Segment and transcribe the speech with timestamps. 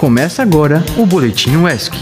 [0.00, 1.94] Começa agora o Boletim UESC.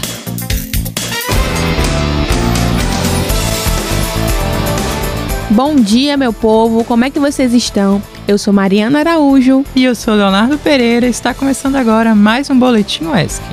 [5.49, 8.01] Bom dia, meu povo, como é que vocês estão?
[8.25, 9.65] Eu sou Mariana Araújo.
[9.75, 13.43] E eu sou Leonardo Pereira e está começando agora mais um Boletim UESC.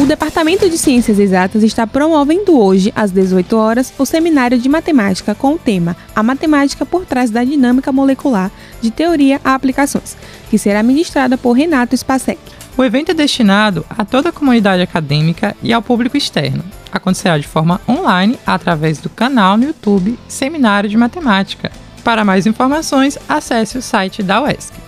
[0.00, 5.34] O Departamento de Ciências Exatas está promovendo hoje, às 18 horas, o seminário de matemática
[5.34, 8.50] com o tema A Matemática por Trás da Dinâmica Molecular,
[8.80, 10.16] de Teoria a Aplicações,
[10.50, 12.40] que será ministrada por Renato Spacek.
[12.76, 16.64] O evento é destinado a toda a comunidade acadêmica e ao público externo.
[16.90, 21.70] Acontecerá de forma online através do canal no YouTube Seminário de Matemática.
[22.02, 24.81] Para mais informações, acesse o site da UESC.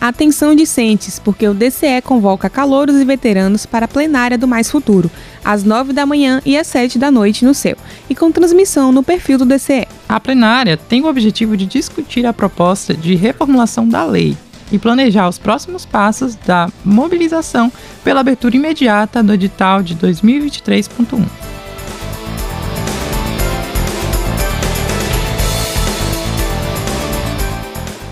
[0.00, 5.10] Atenção discentes, porque o DCE convoca calouros e veteranos para a plenária do Mais Futuro,
[5.44, 7.76] às 9 da manhã e às 7 da noite no céu,
[8.08, 9.86] e com transmissão no perfil do DCE.
[10.08, 14.36] A plenária tem o objetivo de discutir a proposta de reformulação da lei
[14.72, 17.70] e planejar os próximos passos da mobilização
[18.02, 21.49] pela abertura imediata do edital de 2023.1.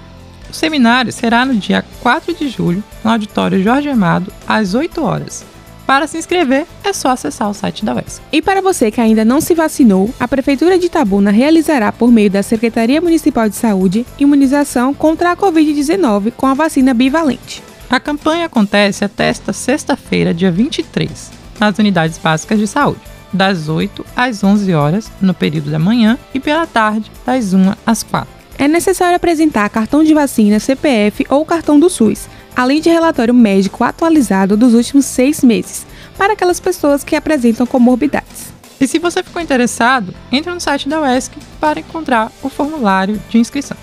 [0.51, 5.45] O seminário será no dia 4 de julho, no auditório Jorge Amado, às 8 horas.
[5.87, 8.21] Para se inscrever, é só acessar o site da UESC.
[8.33, 12.29] E para você que ainda não se vacinou, a Prefeitura de Itabuna realizará, por meio
[12.29, 17.63] da Secretaria Municipal de Saúde, imunização contra a Covid-19 com a vacina bivalente.
[17.89, 21.31] A campanha acontece até esta sexta-feira, dia 23,
[21.61, 23.01] nas unidades básicas de saúde,
[23.32, 28.03] das 8 às 11 horas, no período da manhã, e pela tarde, das 1 às
[28.03, 28.28] 4.
[28.59, 33.84] É necessário apresentar cartão de vacina, CPF ou cartão do SUS, além de relatório médico
[33.84, 38.54] atualizado dos últimos seis meses, para aquelas pessoas que apresentam comorbidades.
[38.81, 43.38] E se você ficou interessado, entre no site da UESC para encontrar o formulário de
[43.38, 43.76] inscrição.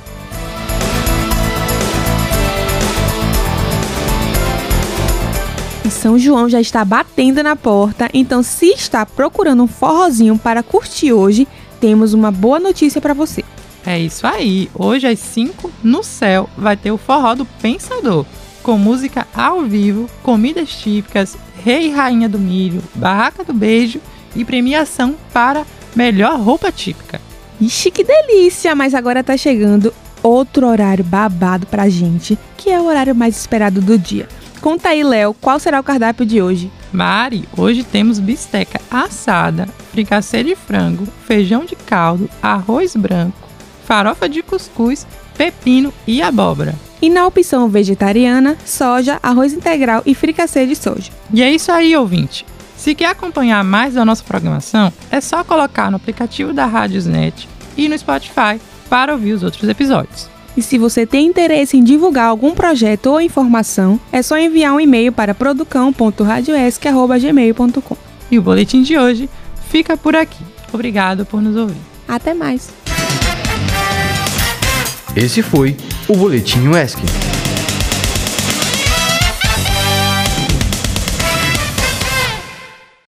[6.03, 11.13] São João já está batendo na porta, então se está procurando um forrozinho para curtir
[11.13, 11.47] hoje,
[11.79, 13.41] temos uma boa notícia para você.
[13.85, 14.69] É isso aí.
[14.75, 18.25] Hoje às 5 no céu vai ter o forró do Pensador,
[18.61, 24.01] com música ao vivo, comidas típicas, rei e rainha do milho, barraca do beijo
[24.35, 25.65] e premiação para
[25.95, 27.21] melhor roupa típica.
[27.61, 28.75] Ixi, que delícia!
[28.75, 33.79] Mas agora tá chegando outro horário babado pra gente, que é o horário mais esperado
[33.79, 34.27] do dia.
[34.63, 36.71] Conta aí, Léo, qual será o cardápio de hoje?
[36.93, 43.49] Mari, hoje temos bisteca assada, fricassê de frango, feijão de caldo, arroz branco,
[43.83, 45.05] farofa de cuscuz,
[45.37, 46.75] pepino e abóbora.
[47.01, 51.11] E na opção vegetariana, soja, arroz integral e fricassê de soja.
[51.33, 52.45] E é isso aí, ouvinte.
[52.77, 57.89] Se quer acompanhar mais da nossa programação, é só colocar no aplicativo da Rádiosnet e
[57.89, 60.31] no Spotify para ouvir os outros episódios.
[60.55, 64.79] E se você tem interesse em divulgar algum projeto ou informação, é só enviar um
[64.79, 67.97] e-mail para producão.radioesc.gmail.com.
[68.29, 69.29] E o boletim de hoje
[69.69, 70.43] fica por aqui.
[70.71, 71.81] Obrigado por nos ouvir.
[72.07, 72.69] Até mais!
[75.15, 75.77] Esse foi
[76.07, 76.99] o Boletim UESC.